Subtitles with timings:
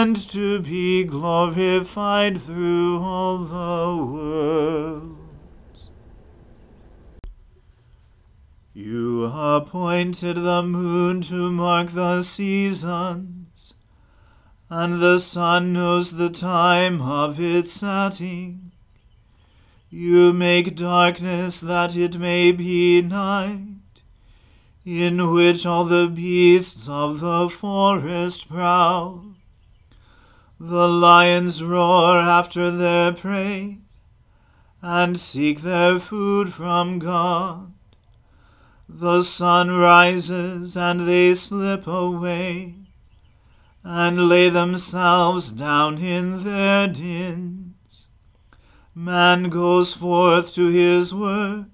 [0.00, 5.90] and to be glorified through all the worlds.
[8.72, 13.74] You appointed the moon to mark the seasons,
[14.70, 18.70] and the sun knows the time of its setting.
[19.90, 24.02] You make darkness that it may be night,
[24.84, 29.27] in which all the beasts of the forest prowl.
[30.60, 33.78] The lions roar after their prey,
[34.82, 37.72] and seek their food from God.
[38.88, 42.74] The sun rises, and they slip away,
[43.84, 48.08] and lay themselves down in their dens.
[48.96, 51.66] Man goes forth to his work,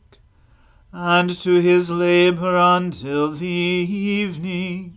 [0.93, 4.94] and to his labor until the evening.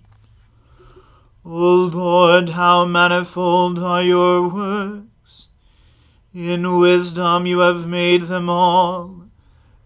[1.50, 5.48] O Lord, how manifold are your works!
[6.34, 9.22] In wisdom you have made them all.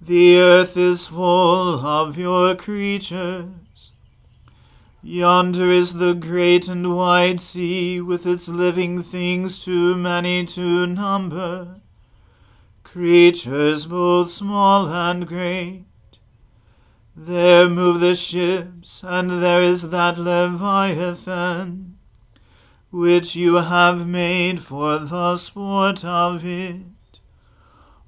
[0.02, 3.92] The earth is full of your creatures.
[5.04, 11.82] Yonder is the great and wide sea, with its living things too many to number
[12.92, 15.86] creatures both small and great.
[17.24, 21.98] There move the ships, and there is that Leviathan,
[22.90, 26.82] which you have made for the sport of it.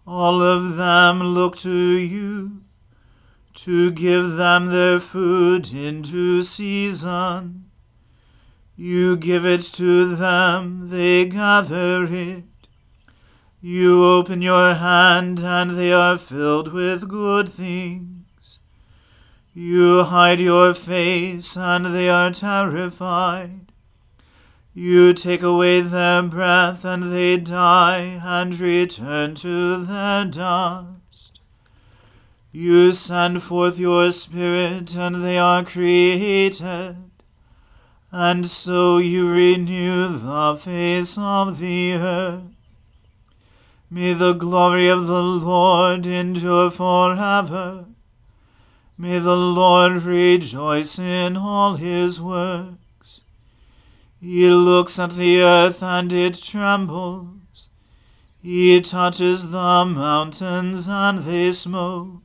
[0.07, 2.63] All of them look to you,
[3.53, 7.69] to give them their food into season.
[8.75, 12.45] You give it to them, they gather it.
[13.61, 18.12] You open your hand, and they are filled with good things.
[19.53, 23.71] You hide your face, and they are terrified.
[24.73, 31.39] You take away their breath, and they die, and return to their dust.
[32.51, 36.97] You send forth your Spirit, and they are created
[38.15, 42.43] and so you renew the face of the earth.
[43.89, 47.85] May the glory of the Lord endure forever.
[48.97, 53.21] May the Lord rejoice in all his works.
[54.21, 57.69] He looks at the earth and it trembles.
[58.41, 62.21] He touches the mountains and they smoke.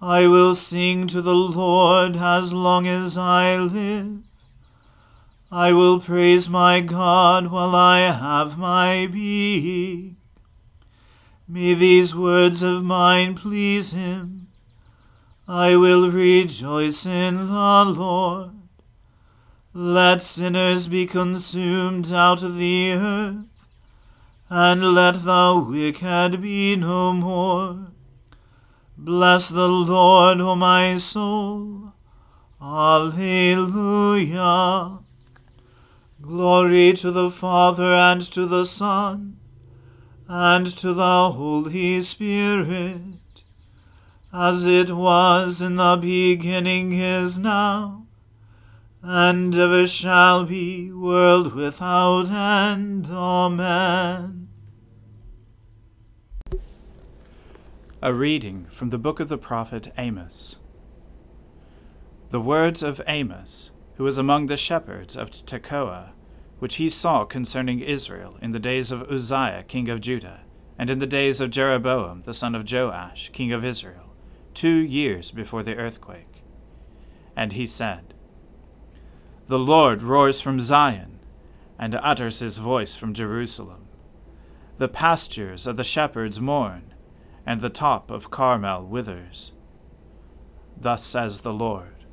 [0.00, 4.22] I will sing to the Lord as long as I live.
[5.50, 10.16] I will praise my God while I have my being.
[11.46, 14.45] May these words of mine please him.
[15.48, 18.50] I will rejoice in the Lord.
[19.72, 23.68] Let sinners be consumed out of the earth,
[24.50, 27.92] and let the wicked be no more.
[28.98, 31.92] Bless the Lord, O my soul.
[32.60, 33.78] Alleluia.
[36.20, 39.36] Glory to the Father and to the Son
[40.28, 43.00] and to the Holy Spirit,
[44.32, 48.06] as it was in the beginning is now,
[49.02, 53.08] and ever shall be, world without end.
[53.10, 54.48] Amen.
[58.02, 60.58] A reading from the book of the prophet Amos.
[62.30, 66.10] The words of Amos, who was among the shepherds of Tekoa,
[66.58, 70.40] which he saw concerning Israel in the days of Uzziah king of Judah,
[70.78, 74.05] and in the days of Jeroboam the son of Joash king of Israel,
[74.56, 76.42] two years before the earthquake.
[77.36, 78.14] And he said,
[79.46, 81.20] The Lord roars from Zion,
[81.78, 83.86] and utters his voice from Jerusalem.
[84.78, 86.94] The pastures of the shepherds mourn,
[87.44, 89.52] and the top of Carmel withers.
[90.76, 92.04] Thus says the Lord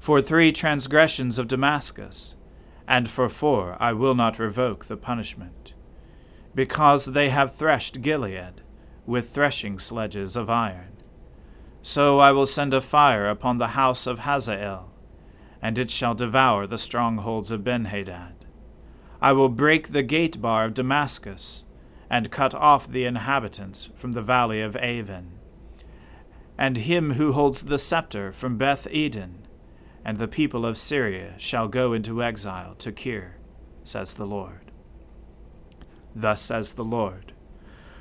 [0.00, 2.36] For three transgressions of Damascus,
[2.88, 5.74] and for four I will not revoke the punishment.
[6.54, 8.62] Because they have threshed Gilead
[9.06, 10.91] with threshing sledges of iron.
[11.82, 14.90] So I will send a fire upon the house of Hazael,
[15.60, 18.34] and it shall devour the strongholds of Benhadad.
[19.20, 21.64] I will break the gate bar of Damascus,
[22.08, 25.32] and cut off the inhabitants from the valley of Aven,
[26.58, 29.42] and him who holds the scepter from Beth Eden
[30.04, 33.36] and the people of Syria shall go into exile to Kir,
[33.84, 34.70] says the Lord.
[36.14, 37.32] Thus says the Lord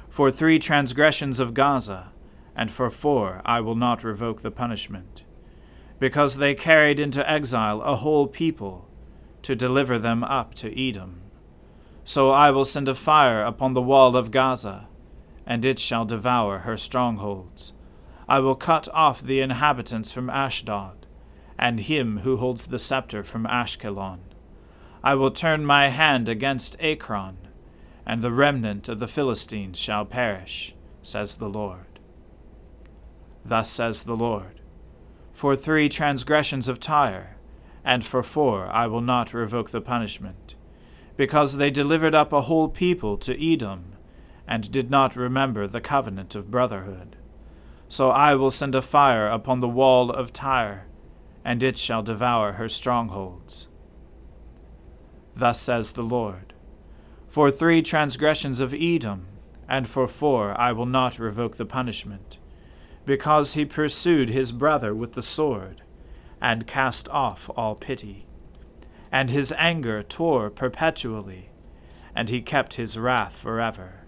[0.09, 2.10] For three transgressions of Gaza,
[2.55, 5.23] and for four I will not revoke the punishment,
[5.99, 8.87] because they carried into exile a whole people
[9.43, 11.21] to deliver them up to Edom.
[12.03, 14.87] So I will send a fire upon the wall of Gaza,
[15.45, 17.73] and it shall devour her strongholds.
[18.27, 21.01] I will cut off the inhabitants from Ashdod
[21.57, 24.19] and him who holds the scepter from Ashkelon.
[25.03, 27.37] I will turn my hand against Ekron,
[28.05, 31.90] and the remnant of the Philistines shall perish, says the Lord.
[33.43, 34.61] Thus says the Lord
[35.33, 37.37] For three transgressions of Tyre,
[37.83, 40.55] and for four I will not revoke the punishment,
[41.17, 43.93] because they delivered up a whole people to Edom,
[44.47, 47.15] and did not remember the covenant of brotherhood.
[47.87, 50.87] So I will send a fire upon the wall of Tyre
[51.43, 53.67] and it shall devour her strongholds.
[55.35, 56.53] Thus says the Lord
[57.27, 59.27] For three transgressions of Edom,
[59.67, 62.37] and for four I will not revoke the punishment,
[63.05, 65.81] because he pursued his brother with the sword,
[66.41, 68.25] and cast off all pity.
[69.11, 71.49] And his anger tore perpetually,
[72.15, 74.01] and he kept his wrath forever.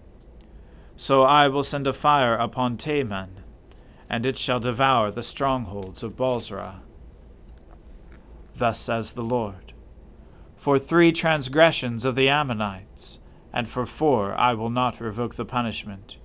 [0.96, 3.40] So I will send a fire upon Teman,
[4.08, 6.82] and it shall devour the strongholds of Bozrah.
[8.54, 9.72] Thus says the Lord
[10.56, 13.18] For three transgressions of the Ammonites,
[13.52, 16.18] and for four I will not revoke the punishment,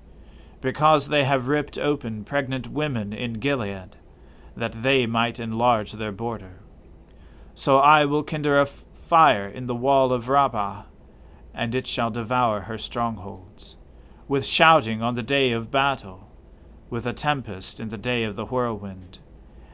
[0.62, 3.96] because they have ripped open pregnant women in Gilead,
[4.56, 6.60] that they might enlarge their border.
[7.54, 10.84] So I will kindle a f- fire in the wall of Rabbah,
[11.54, 13.78] and it shall devour her strongholds,
[14.28, 16.30] with shouting on the day of battle,
[16.90, 19.20] with a tempest in the day of the whirlwind.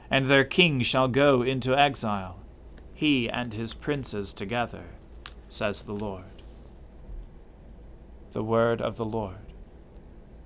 [0.09, 2.39] And their king shall go into exile,
[2.93, 4.85] he and his princes together,
[5.49, 6.43] says the Lord.
[8.31, 9.44] The word of the Lord.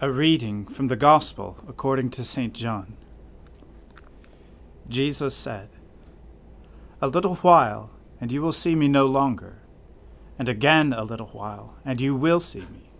[0.00, 2.52] A reading from the Gospel according to St.
[2.52, 2.96] John.
[4.88, 5.70] Jesus said,
[7.00, 7.90] a little while,
[8.20, 9.58] and you will see me no longer,
[10.38, 12.90] and again a little while, and you will see me.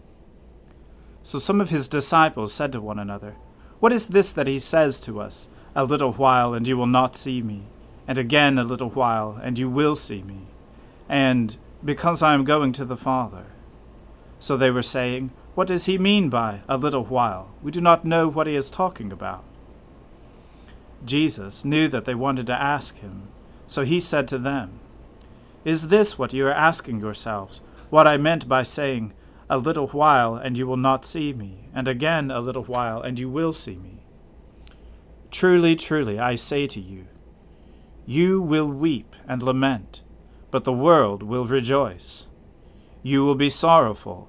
[1.22, 3.36] So some of his disciples said to one another,
[3.78, 7.14] What is this that he says to us, A little while, and you will not
[7.14, 7.62] see me,
[8.08, 10.48] and again a little while, and you will see me,
[11.08, 13.44] and because I am going to the Father?
[14.40, 17.50] So they were saying, What does he mean by a little while?
[17.64, 19.42] We do not know what he is talking about.
[21.04, 23.26] Jesus knew that they wanted to ask him
[23.66, 24.78] so he said to them,
[25.64, 27.60] Is this what you are asking yourselves?
[27.90, 29.12] What I meant by saying,
[29.50, 33.18] A little while, and you will not see me, and again a little while, and
[33.18, 34.04] you will see me?
[35.32, 37.06] Truly, truly, I say to you,
[38.06, 40.02] you will weep and lament,
[40.52, 42.28] but the world will rejoice.
[43.02, 44.28] You will be sorrowful,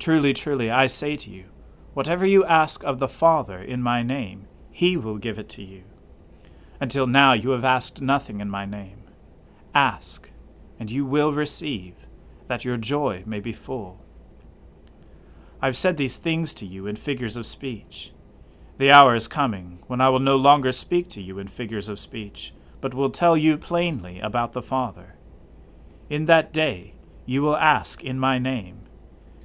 [0.00, 1.44] Truly, truly, I say to you,
[1.92, 5.82] whatever you ask of the Father in my name, he will give it to you.
[6.80, 9.02] Until now you have asked nothing in my name.
[9.74, 10.30] Ask,
[10.78, 11.96] and you will receive,
[12.48, 14.02] that your joy may be full.
[15.60, 18.12] I've said these things to you in figures of speech.
[18.78, 22.00] The hour is coming when I will no longer speak to you in figures of
[22.00, 25.16] speech, but will tell you plainly about the Father.
[26.08, 26.94] In that day
[27.26, 28.78] you will ask in my name.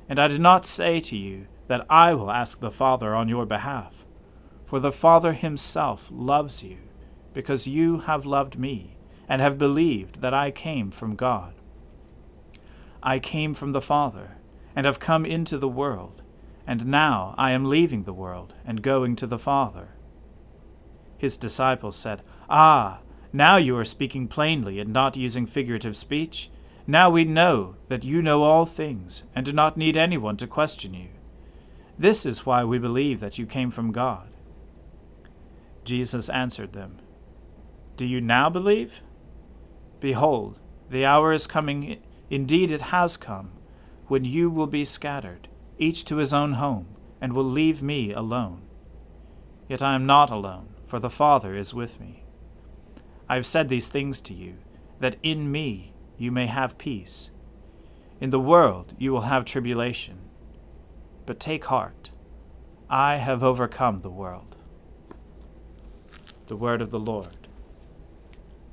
[0.07, 3.45] And I did not say to you that I will ask the Father on your
[3.45, 4.05] behalf,
[4.65, 6.77] for the Father himself loves you
[7.33, 8.95] because you have loved me,
[9.27, 11.53] and have believed that I came from God.
[13.03, 14.37] I came from the Father,
[14.75, 16.21] and have come into the world,
[16.65, 19.89] and now I am leaving the world and going to the Father.
[21.17, 22.99] His disciples said, Ah,
[23.33, 26.49] now you are speaking plainly and not using figurative speech.
[26.87, 30.93] Now we know that you know all things, and do not need anyone to question
[30.93, 31.09] you.
[31.97, 34.27] This is why we believe that you came from God.
[35.83, 36.99] Jesus answered them,
[37.97, 39.01] do you now believe?
[40.01, 43.51] Behold, the hour is coming, indeed it has come,
[44.07, 46.87] when you will be scattered, each to his own home,
[47.21, 48.61] and will leave me alone.
[49.69, 52.23] Yet I am not alone, for the Father is with me.
[53.29, 54.55] I have said these things to you,
[54.99, 57.31] that in me you may have peace.
[58.19, 60.19] In the world you will have tribulation.
[61.25, 62.11] But take heart,
[62.89, 64.55] I have overcome the world.
[66.47, 67.47] The word of the Lord.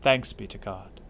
[0.02, 1.00] Thanks be to God.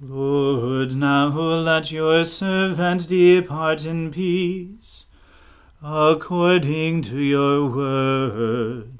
[0.00, 5.04] Lord, now let your servant depart in peace,
[5.82, 8.99] according to your word.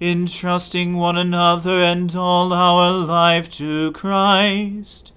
[0.00, 5.12] entrusting one another and all our life to Christ.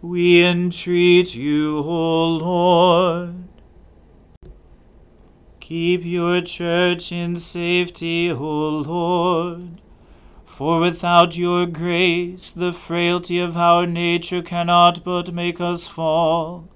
[0.00, 3.48] We entreat you, O Lord.
[5.60, 9.82] Keep your church in safety, O Lord
[10.52, 16.68] for without your grace, the frailty of our nature cannot but make us fall.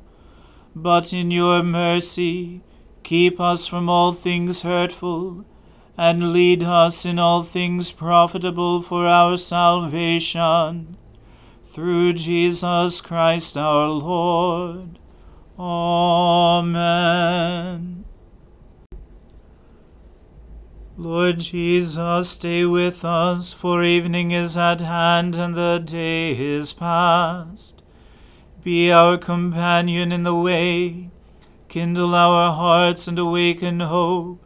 [0.75, 2.63] But in your mercy,
[3.03, 5.45] keep us from all things hurtful,
[5.99, 10.97] and lead us in all things profitable for our salvation.
[11.63, 14.99] Through Jesus Christ our Lord.
[15.59, 17.17] Amen.
[20.99, 27.83] Lord Jesus, stay with us, for evening is at hand and the day is past.
[28.65, 31.11] Be our companion in the way,
[31.69, 34.46] kindle our hearts and awaken hope,